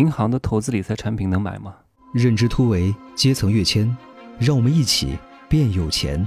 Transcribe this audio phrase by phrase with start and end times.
[0.00, 1.76] 银行的投资理财产品能买吗？
[2.14, 3.94] 认知突围，阶层跃迁，
[4.38, 6.26] 让我们一起变有钱。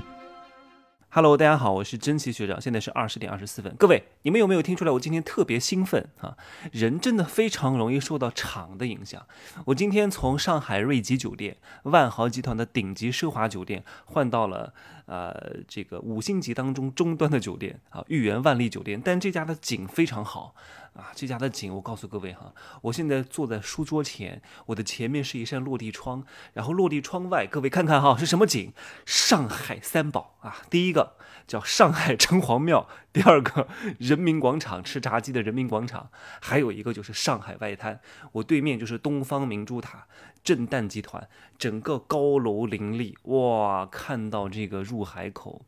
[1.09, 3.75] Hello，大家好，我是真奇学长，现在是二十点二十四分。
[3.79, 4.91] 各位，你们有没有听出来？
[4.91, 6.38] 我今天特别兴奋啊！
[6.71, 9.26] 人真的非常容易受到场的影响。
[9.65, 14.73] 我今天从上海瑞吉酒店、万豪集团的顶级奢华酒店换到了
[15.08, 19.02] 呃这个五星级当中中端的酒店啊，豫园万丽酒店。
[19.04, 20.55] 但这家的景非常好
[20.94, 28.71] 啊，这家的景我告诉各位哈，我现在坐在书桌前，我的前面是一扇落地窗，然后落地窗外，各位看看哈是什么景？
[29.05, 31.18] 上海三宝啊，第一个。
[31.46, 33.68] 叫上海城隍庙，第二个
[33.99, 37.99] 人人民广场吃炸鸡的人民广场，还有一个就是上海外滩。
[38.34, 40.05] 我对面就是东方明珠塔、
[40.44, 41.27] 震旦集团，
[41.58, 45.66] 整个高楼林立，哇，看到这个入海口。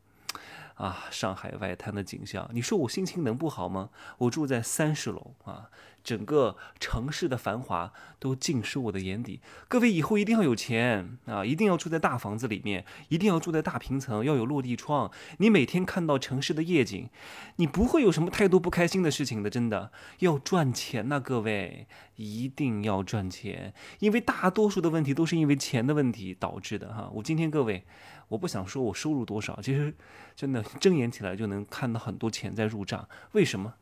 [0.74, 3.88] 啊，上海外滩的景象，你说我心情能不好吗？
[4.18, 5.70] 我住在三十楼啊，
[6.06, 9.40] 整个城市的繁华都尽收我的眼底。
[9.66, 15.10] 各位以后一定要有钱啊，一定要住在大房子里面，一定要住在大平层，要有落地窗。
[15.38, 17.10] 你每天看到城市的夜景，
[17.56, 19.50] 你不会有什么太多不开心的事情的。
[19.50, 19.90] 真的
[20.20, 27.10] 要赚钱呐、各位一定要赚钱，因为大多数的问题都是因为钱的问题导致的哈。
[27.14, 27.82] 我今天各位。
[28.28, 29.94] 我不想说我收入多少，其实
[30.34, 33.08] 真的睁眼起来就能看到很多钱在入账。
[33.34, 33.74] 为什么？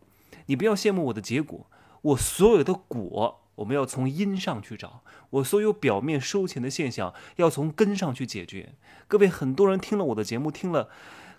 [0.45, 1.67] 你不要羡慕我的结果，
[2.05, 8.75] 我所有的果我们要从因上去找，我所有表面收钱的现象要从根上去解决。
[9.09, 10.89] 各位，很多人听了我的节目，听了。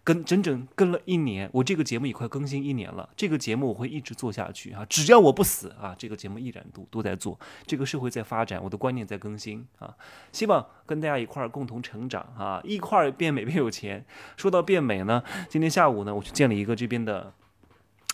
[0.06, 3.10] 跟整整跟了一年，我这个节目也快更新一年了。
[3.18, 7.40] 这个节目我会一直做下去啊，只要我不死啊，这个节目依然都都在做。
[7.66, 9.96] 这个社会在发展，我的观念在更新啊，
[10.32, 14.06] 希望跟大家一块儿共同成长啊，一块儿变美变有钱。
[14.38, 17.34] 说到变美呢，今天下午呢，我去见了一个这边的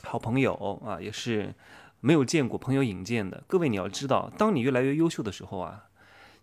[0.03, 1.53] 好朋友啊，也是
[2.01, 3.43] 没有见过朋友引荐的。
[3.47, 5.85] 各位你要知道，当你越来越优秀的时候啊。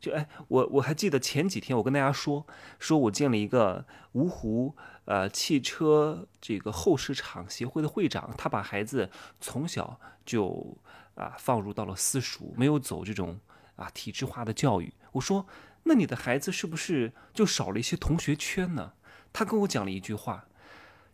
[0.00, 2.46] 就哎，我我还记得前几天我跟大家说，
[2.78, 3.84] 说我见了一个
[4.14, 9.10] 芜湖呃汽车这个后市场协会的会长，他把孩子
[9.40, 10.78] 从小就
[11.16, 13.40] 啊放入到了私塾，没有走这种
[13.74, 14.94] 啊体制化的教育。
[15.10, 15.48] 我说，
[15.82, 18.92] 那你的孩子是不是就少了一些同学圈呢？
[19.32, 20.46] 他跟我讲了一句话，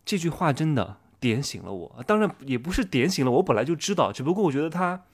[0.05, 2.05] 这句话真的点醒了我。
[2.07, 5.05] 当然也不是点醒了我，本来就知道，只不过我觉得他。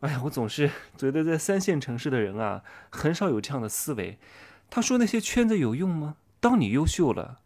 [0.00, 4.18] 哎呀，我总是觉得在三线城市的人啊，很少有这样的思维。
[4.68, 6.16] 他说那些圈子有用吗？
[6.38, 7.38] 当你优秀了，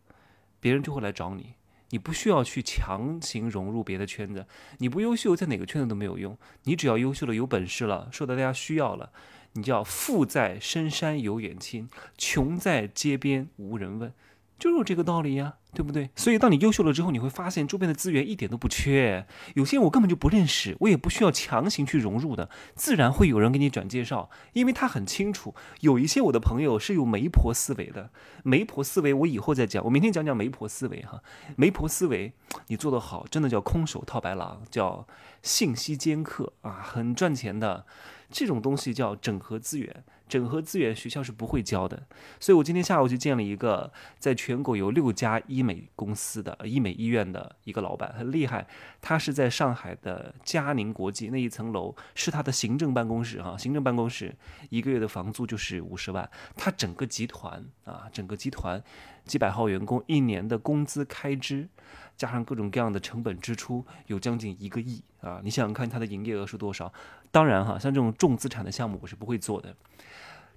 [0.58, 1.54] 别人就会来找你，
[1.90, 4.46] 你不需要去强行融入别的圈子。
[4.78, 6.36] 你不优秀，在哪个圈子都没有用。
[6.64, 9.12] 你只要优秀了，有本事了，受到大家需要了，
[9.52, 11.88] 你叫富在深山有远亲，
[12.18, 14.12] 穷在街边无人问，
[14.58, 15.54] 就是这个道理呀。
[15.76, 16.08] 对不对？
[16.16, 28.10] 所以当你优秀了之后，你会发现周边的资源一点都不缺，有些人我根本就不认识，我也不需要强行去融入的，自然会有人给你转介绍，因为他很清楚，有一些我的朋友是有媒婆思维的，
[28.42, 31.22] 媒婆思维我以后再讲，我明天讲讲媒婆思维哈，
[31.56, 32.32] 媒婆思维
[32.68, 35.06] 你做得好，真的叫空手套白狼，叫
[35.42, 37.84] 信息尖刻啊，很赚钱的。
[38.28, 42.06] 这种东西叫整合资源，整合资源学校是不会教的。
[42.40, 48.66] 所以我今天下午就见了一个在全国有六家医美公司的医美医院的一个老板，很厉害。
[49.00, 54.34] 他是在上海的嘉宁国际那一层楼是他的行政办公室哈，行政办公室
[54.70, 56.28] 一个月的房租就是五十万。
[56.56, 58.82] 他整个集团啊，整个集团
[59.24, 61.68] 几百号员工一年的工资开支。
[62.16, 65.38] 加上各种各样的成本支出，有将近一个亿啊！
[65.44, 66.90] 你想想看，它的营业额是多少？
[67.36, 69.76] 当然哈，像这种重资产的项目，我是不会做的。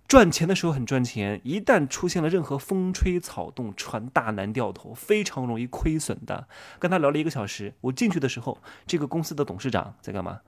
[0.07, 6.47] 赚钱的时候很赚钱，一旦出现了任何风吹草动，船大难掉头，非常容易亏损的。
[6.79, 8.57] 跟他聊了一个小时，我进去的时候，
[8.87, 10.39] 这个公司的董事长在干嘛？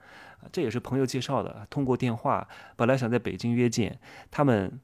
[0.54, 2.48] 这也是朋友介绍的，通过电话，
[2.78, 4.00] 本来想在北京约见，
[4.32, 4.80] 他们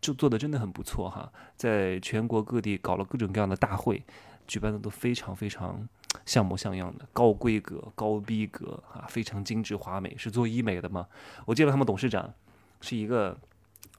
[0.00, 4.04] 就做的真的很不错哈，在全国各地搞了各种各样的大会。
[4.46, 5.88] 举办的都非常非常
[6.26, 10.16] 像模像样的，高规格、高逼格啊，非常精致华美。
[10.16, 11.06] 是做医美的吗？
[11.46, 12.32] 我见了他们董事长，
[12.80, 13.36] 是一个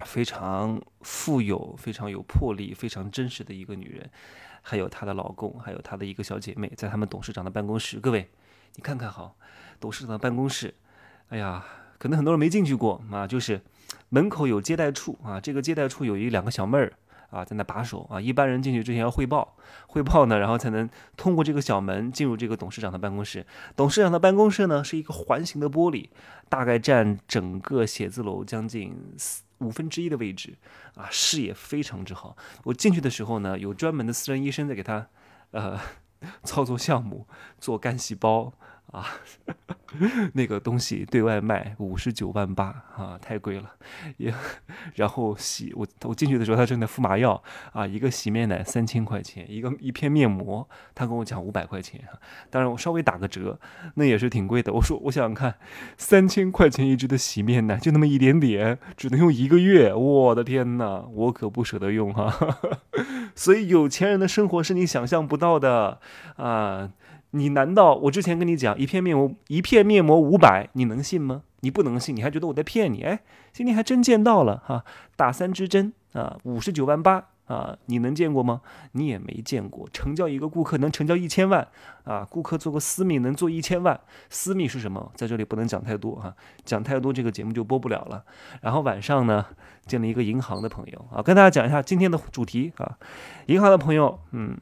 [0.02, 4.10] 非常富有、非常有魄力、非常真实的一个女人，
[4.62, 8.00] 还有她的老公，还有她的一个小姐妹，在他们董事长的办公室。
[8.00, 8.30] 各位，
[8.76, 9.34] 你看看哈，
[9.80, 10.74] 董事长的办公室，
[11.30, 11.66] 哎呀，
[11.98, 13.62] 可能很多人没进去过啊，就是
[14.10, 16.94] 门口有接待处啊，这个接待处有一两个小妹儿。
[17.36, 23.46] 啊，在那把守啊，一般人进去之前要汇报，汇报呢，然后才能通过这个小门进入这个董事长的办公室。
[23.76, 26.08] 董事长的办公室呢是一个环形的玻璃，
[26.48, 28.96] 大概占整个写字楼将近
[29.58, 30.56] 五分之一的位置，
[30.96, 32.38] 啊，视野非常之好。
[32.64, 35.08] 我进去的时候呢，有专门的私人医生在给他，
[35.52, 35.78] 呃，
[36.44, 37.28] 操作项目，
[37.60, 38.54] 做干细胞，
[38.96, 39.06] 啊，
[40.34, 42.66] 那个东西对外卖五十九万八
[42.96, 43.70] 啊，太贵了。
[44.16, 44.34] 也
[44.94, 47.44] 然后洗我我进去的时候，他正在敷麻药
[47.74, 52.02] 啊，一个洗面奶三千块钱，一个一片面膜，他跟我讲五百块钱。
[52.50, 53.60] 当然我稍微打个折，
[53.96, 54.72] 那也是挺贵的。
[54.72, 55.56] 我说我想想看，
[55.98, 62.34] 三千块钱一支的洗面奶就那么一点点，只能用一个月，我的天哪，我可不舍得用哈。
[63.36, 66.00] 所以有钱人的生活是你想象不到的
[66.38, 66.92] 啊。
[67.36, 71.44] 你难道我之前跟你讲一片面膜一片面膜五百，你能信吗？
[71.60, 73.02] 你不能信，你还觉得我在骗你？
[73.04, 73.20] 哎，
[73.52, 74.86] 今天还真见到了哈，
[75.18, 78.62] 打三支针啊，五十九万八啊，你能见过吗？
[78.94, 81.68] 你也没见过，成交一个顾客能成交一千万
[82.06, 84.00] 啊，顾客做个私密能做一千万，
[84.30, 85.12] 私密是什么？
[85.16, 86.34] 在这里不能讲太多哈，
[86.64, 88.24] 讲太多这个节目就播不了了。
[88.62, 89.46] 然后晚上呢，
[89.86, 92.98] 见了一个银行的朋友啊，跟大家讲一下今天的主题啊，
[93.48, 94.56] 银行的朋友，嗯。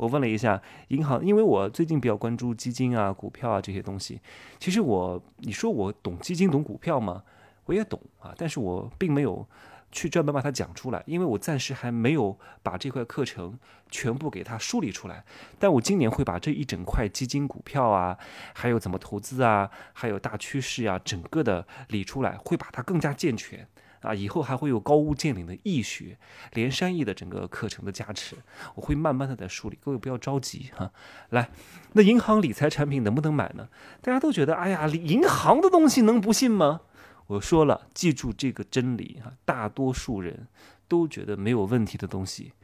[0.00, 0.58] 我问了一下
[0.88, 4.18] 银行，因为我最近比较关注基金啊、股票啊这些东西。
[4.58, 7.22] 其实我，你说我懂基金、懂股票吗？
[7.66, 9.46] 我也懂啊，但是我并没有
[9.92, 13.58] 去专门把它讲出来，因为我暂时还没有把这块课程
[13.90, 15.22] 全部给它梳理出来。
[15.58, 18.16] 但我今年会把这一整块基金、股票啊，
[18.54, 23.68] 还有怎么投资啊，还有大趋势啊，整个的理出来，会把它更加健全。
[24.00, 26.16] 啊，以后还会有高屋建瓴的易学，
[26.54, 28.36] 连山易的整个课程的加持，
[28.74, 30.90] 我会慢慢的在梳理，各位不要着急哈。
[31.28, 31.50] 来，
[31.92, 33.68] 那银行理财产品能不能买呢？
[34.00, 36.80] 大家都觉得，哎呀，银行的东西能不信吗？
[37.26, 40.48] 我说了，记住这个真理啊，大多数人
[40.88, 42.54] 都觉得没有问题的东西，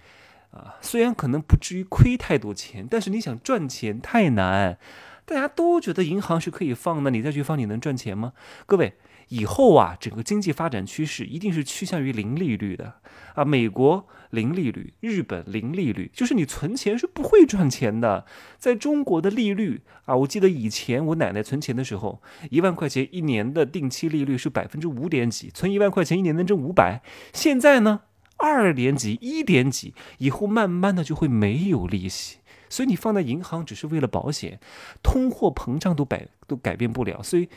[0.50, 4.78] 啊，虽然可能不至于亏太多钱，但是你想赚钱太难。
[5.26, 8.32] 大家都觉得银行是可以放的，你再去放，你能赚钱吗？
[8.64, 8.94] 各位。
[9.28, 12.94] 以后啊，整个经济发展趋势一定是趋向于零利率的
[13.34, 13.44] 啊！
[13.44, 18.24] 美国零利率，日本零利率，就是你存钱是不会赚钱的。
[18.56, 27.02] 在中国的利率啊，我记得以前我奶奶存钱的时候，一万块钱一年的定期利率是百分之五点几，存一万块钱一年能挣五百。
[27.32, 28.02] 现在呢，
[28.36, 32.38] 二点几、一点几，以后慢慢的就会没有利息。
[32.68, 34.60] 所以你放在银行只是为了保险，
[35.02, 37.20] 通货膨胀都改都改变不了。
[37.24, 37.48] 所以，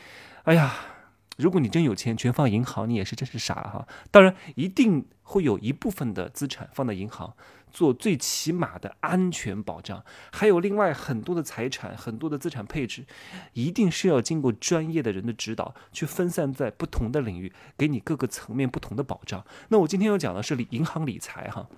[0.42, 0.74] 哎呀。
[1.36, 3.88] 如果你真有钱，全放银行，你也是真是傻了哈。
[4.10, 7.34] 当然，一定会有一部分的资产放在银行，
[7.70, 10.04] 做最起码的安全保障。
[10.32, 13.06] 还有另外很多的财产，很多的资产配置，
[13.54, 19.44] 一定是要经过专业的人的指导，去分散在不同的领域，给你各个层面不同的保障。
[19.68, 21.68] 那我今天要讲的是理银行理财哈。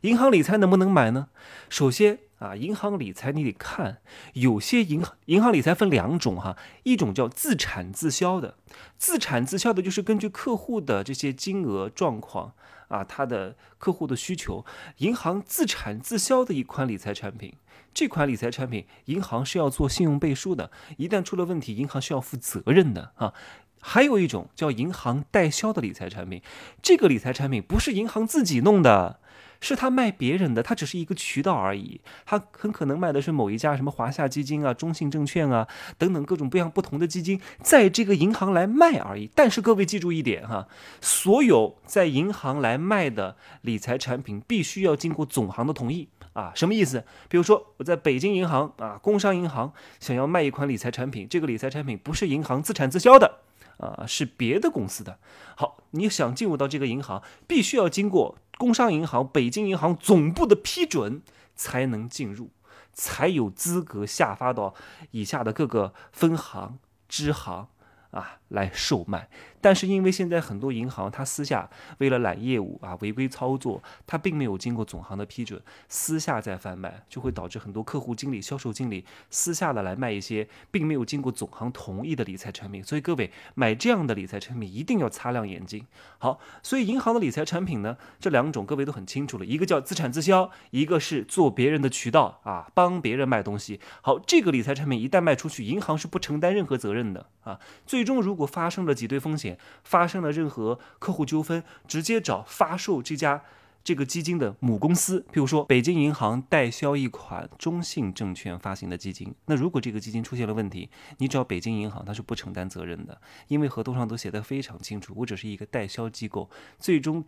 [0.00, 1.28] 银行理财能不能买呢？
[1.68, 3.98] 首先啊，银行理财你得看，
[4.34, 8.54] 有些银行银行理财分两种哈，一种叫自产自销的，
[8.96, 12.52] 自产自销的就是根据客户的这些金额状况
[12.88, 14.64] 啊，他的客户的需求，
[14.98, 17.54] 银行自产自销的一款理财产品。
[17.92, 23.34] 这款理财产品，银行是要做信用背书的，一旦出了问题，银行是要负责任的啊。
[23.80, 26.42] 还有一种叫银行代销的理财产品，
[26.82, 29.18] 这个理财产品不是银行自己弄的。
[29.60, 32.00] 是他卖别人的，他只是一个渠道而已。
[32.24, 35.66] 他很可能卖的是某一家什么华夏基金啊、中信证券啊
[35.96, 39.28] 等等各种各样不同的基金，在这个银行来卖而已。
[39.34, 40.68] 但是各位记住一点哈，
[41.00, 46.52] 所有在银行来卖的理财产品，必须要经过总行的同意啊。
[46.54, 47.04] 什么意思？
[47.28, 53.40] 比如说我在北京银行啊、工商银行想要卖一款理财产品，这个理财产品不是银行自产自销的
[53.78, 55.18] 啊，是别的公司的。
[55.56, 58.36] 好，你想进入到这个银行，必须要经过。
[58.58, 61.22] 工商银行、北京银行总部的批准
[61.54, 62.50] 才能进入，
[62.92, 64.74] 才有资格下发到
[65.12, 67.68] 以下的各个分行、支行
[68.10, 69.28] 啊来售卖。
[69.60, 82.82] 但是因为现在很多银行，它私下为了揽业务啊，违规操作，它并没有经过总行的批准，私下在贩卖，就会导致很多客户经理、销售经理私下的来卖一些并没有经过总行同意的理财产品。
[82.84, 85.84] 所以各位买这样的理财产品一定要擦亮眼睛。
[86.18, 93.80] 好，所以银行的理财产品呢，这两种各位都很清楚了，一个叫资产自销，一个是做别人的渠道啊，帮别人卖东西。
[94.02, 97.58] 好，这个理财产品一旦卖出去，银行是不承担任何责任的啊。
[97.84, 103.42] 最最终如果发生了挤兑风险，发生了任何客户纠纷，直接找发售这家
[103.82, 117.24] 这个基金的母公司，比如说北京银行代销一款中信证券发行的基金，那如果这个基金出现了问题，你找北京银行，它是不承担责任的，因为合同上都写的非常清楚，我只是一个代销机构，最终。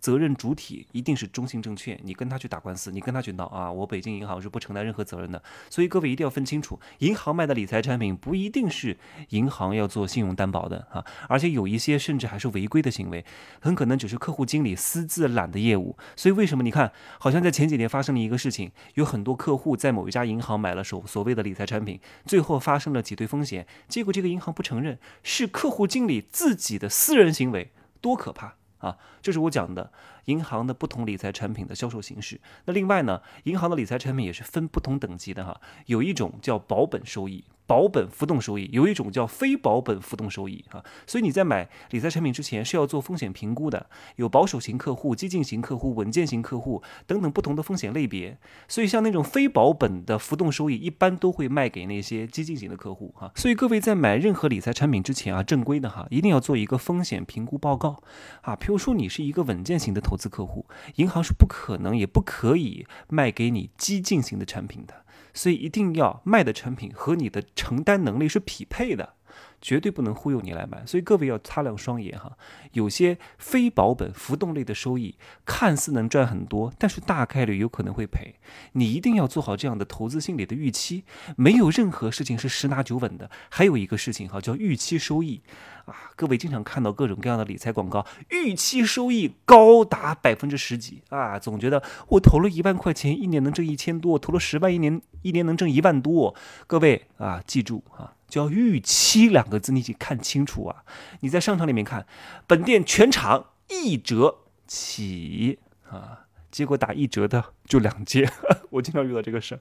[0.00, 5.40] 责任主体一定是中信证券，你跟他去打官司，你跟他去闹啊，我北京银行是不承担任何责任的。
[5.68, 8.96] 所以各位一定要分清楚，银行卖的理财产品不一定是
[9.28, 13.24] 银行要做信用担保的啊，而且有一些甚至还是违规的行为，
[13.60, 15.96] 很可能只是客户经理私自揽的业务。
[16.16, 28.59] 所以为什么你看，好像在前几年发生了一个事情，有很多客户在某一家银行买了所所谓的理财产品，最后发生了挤兑风险，结果这个银行不承认，是客户经理自己的私人行为，多可怕！
[28.80, 29.92] 啊，这是我讲的
[30.26, 32.40] 银行的不同理财产品的销售形式。
[32.66, 37.44] 那另外呢，银行的理财产品也是分不同等级的哈，有一种叫保本收益。
[37.70, 43.86] 保本浮动收益有一种叫非保本浮动收益啊，所以你在买理财产品之前是要做风险评估的，
[44.16, 48.36] 有保守型客户、激进型客户、稳健型客户等等不同的风险类别。
[48.66, 53.30] 所以像那种非保本的浮动收益，一般都会卖给那些激进型的客户哈。
[53.36, 58.02] 所以各位在买任何理财产品之前啊，正规的哈，一定要做一个风险评估报告
[58.40, 58.56] 啊。
[58.56, 65.04] 譬如说你是一个稳健型的投资客户，银行是不可能也不可以卖给你激进型的产品的。
[65.34, 69.14] 所以一定要卖的产品和你的承担能力是匹配的。
[69.60, 72.36] 绝对不能忽悠你来买，所以各位要擦亮双眼哈。
[72.72, 78.34] 有些非保本浮动类的收益，看似能赚很多，但是大概率有可能会赔。
[78.72, 81.04] 你一定要做好这样的投资心理的预期。
[81.36, 83.30] 没有任何事情是十拿九稳的。
[83.48, 85.42] 还有一个事情哈，叫预期收益
[85.84, 85.94] 啊。
[86.16, 96.34] 各位经常看到各种各样的理财广告，预期收益高达百分之十几啊，总觉得我投了一万块钱，一年能挣一千多；投了十万，一年一年能挣一万多。
[96.66, 98.14] 各位啊，记住啊。
[98.30, 100.84] 叫预期两个字，你得看清楚啊！
[101.20, 102.06] 你在商场里面看，
[102.46, 105.58] 本店全场一折起
[105.90, 108.32] 啊，结果打一折的就两件，
[108.70, 109.60] 我经常遇到这个事儿。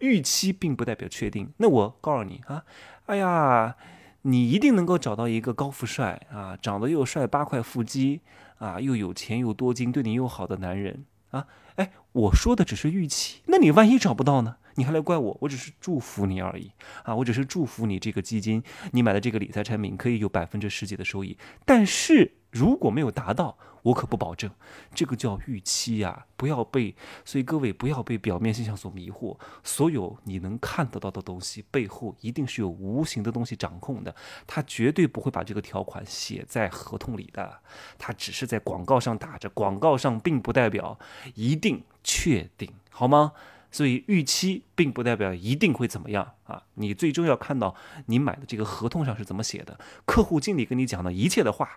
[0.00, 1.52] 预期并不代表确定。
[1.58, 2.64] 那我告诉你啊，
[3.06, 3.76] 哎呀，
[4.22, 8.22] 你一定能够找到一个高富帅啊，长得又帅，八块腹肌
[8.58, 11.46] 啊，又有钱又多金，对你又好的男人啊。
[11.76, 14.56] 哎，我说的只是预期，那你万一找不到呢？
[14.76, 15.38] 你还来怪我？
[15.40, 16.70] 我只是祝福你而已
[17.02, 17.14] 啊！
[17.14, 21.36] 我只是祝福你这个基金，你买的这个理财产品可以有百分之十几的收益。
[21.64, 24.48] 但是如果没有达到，我可不保证。
[24.94, 26.94] 这个叫预期呀，不要被
[27.24, 29.36] 所以各位不要被表面现象所迷惑。
[29.64, 34.14] 所有你能看得到的东西背后，一定是有无形的东西掌控的。
[34.46, 37.58] 他绝对不会把这个条款写在合同里的，
[37.98, 40.96] 他只是在广告上打着，广告上并不代表
[41.34, 43.32] 一定确定，好吗？
[43.72, 46.62] 所以预期并不代表一定会怎么样啊！
[46.74, 47.74] 你最终要看到
[48.06, 51.68] 你买的这个合同上是怎么写的，客户经理跟你讲的一切的话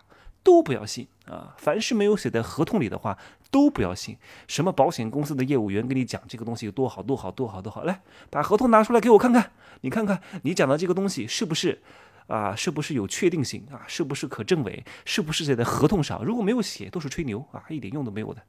[0.48, 1.54] 都不要信啊！
[1.58, 3.18] 凡是没有写在合同里的话
[3.52, 4.18] 都不要信。
[4.48, 9.52] 什么保险公司的业务员跟你讲这个东西有多好多好多好多好，来把合同拿出来给我看看，
[9.82, 11.82] 你看看你讲的这个东西是不是？
[12.28, 13.84] 啊，是不是有确定性啊？
[13.88, 14.84] 是不是可证伪？
[15.06, 16.24] 是不是写在合同上？
[16.24, 18.42] 如果没有写，都是吹牛啊，一点用都没有的。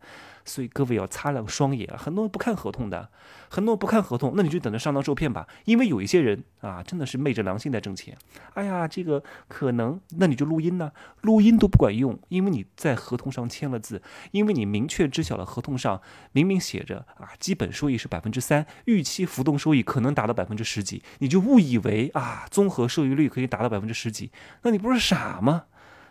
[0.44, 1.96] 所以各位要擦亮双眼啊！
[1.96, 3.08] 很多人不看合同的，
[3.48, 5.46] 很多人不看合同，那你就等着上当受骗吧。
[5.64, 8.18] 因为有一些人啊，真的是昧着良心在挣钱。
[8.54, 23.68] 哎呀，这个可能，那你就录音呢，录音都不管用，因为你在合同上签了字，因为你明确知晓了合同上明明写着啊，基本收益是百分之三，预期浮动收益可能达到百分之十几，你就误以为啊，综合收益率可以达到。
[23.68, 25.66] 百分之十几，那你不是傻吗？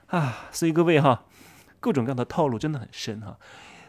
[0.09, 1.25] 啊，所以各位哈，
[1.79, 3.39] 各种各样的套路真的很深哈。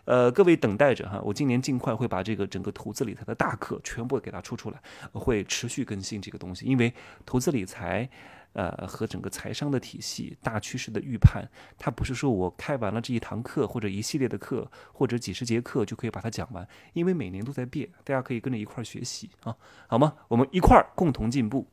[0.08, 4.80] 呃，各位等待着哈，我今年尽快会把这个整个投资理财的大课全部给它出出来，
[5.12, 6.64] 会持续更新这个东西。
[6.64, 6.90] 因为
[7.26, 8.08] 投资理财，
[8.54, 11.46] 呃，和整个财商的体系、大趋势的预判，
[11.76, 19.54] 它不是说我开完了这一堂课或者一系列的课或者几十节课就可以把它讲完，因为每年都在变，大家可以跟着一块儿学习啊，
[19.88, 20.14] 好吗？
[20.28, 21.66] 我们一块儿共同进步。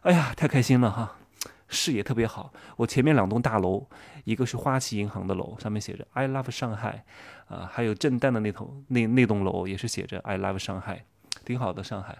[0.00, 1.16] 哎呀，太开心了哈！
[1.68, 3.86] 视野特别好，我前面两栋大楼，
[4.24, 7.04] 一个是花旗银行的楼，上面写着 “I love 上海”，
[7.46, 11.04] 啊，还有震旦的那头那那栋楼也是写着 “I love 上海”，
[11.44, 12.16] 挺好的上海，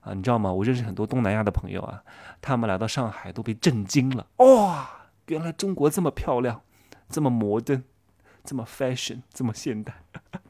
[0.00, 0.52] 啊，你知道吗？
[0.52, 2.02] 我认识很多东南亚的朋友啊，
[2.40, 4.88] 他们来到上海都被震惊了，哇，
[5.26, 6.62] 原来中国这么漂亮，
[7.08, 7.82] 这么摩登，
[8.44, 9.94] 这么 fashion，这么现代。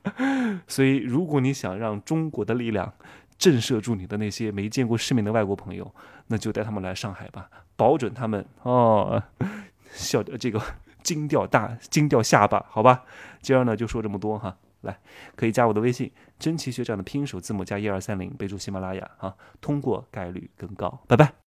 [0.66, 2.95] 所以，如果你想让中国的力量
[3.38, 5.95] 震慑住你的那些没见过世面的外国朋友，
[6.26, 7.49] 那就带他们来上海吧。
[7.76, 9.23] 保准他们哦，
[9.92, 10.61] 笑这个
[11.02, 13.04] 惊掉大惊掉下巴，好吧。
[13.40, 14.99] 今儿呢就说这么多哈，来
[15.37, 21.33] 可以加我的微信，真奇学长的拼音首字母加一二三零，备注喜马拉雅哈，通过概率更高，拜拜。